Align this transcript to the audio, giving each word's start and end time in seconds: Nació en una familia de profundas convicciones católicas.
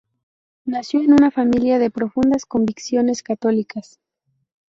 Nació 0.65 1.01
en 1.01 1.13
una 1.13 1.29
familia 1.29 1.77
de 1.77 1.91
profundas 1.91 2.47
convicciones 2.47 3.21
católicas. 3.21 3.99